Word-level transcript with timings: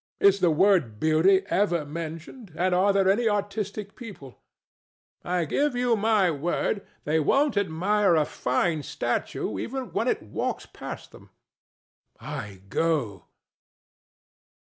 Is 0.19 0.39
the 0.39 0.49
word 0.49 0.99
beauty 0.99 1.43
ever 1.51 1.85
mentioned; 1.85 2.53
and 2.55 2.73
are 2.73 2.91
there 2.91 3.07
any 3.07 3.29
artistic 3.29 3.95
people? 3.95 4.41
THE 5.21 5.29
STATUE. 5.29 5.29
I 5.29 5.45
give 5.45 5.75
you 5.75 5.95
my 5.95 6.31
word 6.31 6.83
they 7.03 7.19
won't 7.19 7.55
admire 7.55 8.15
a 8.15 8.25
fine 8.25 8.81
statue 8.81 9.59
even 9.59 9.91
when 9.93 10.07
it 10.07 10.23
walks 10.23 10.65
past 10.65 11.11
them. 11.11 11.29
DON 12.19 12.27
JUAN. 12.29 12.39
I 12.39 12.61
go. 12.69 13.25